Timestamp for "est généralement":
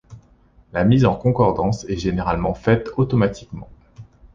1.85-2.55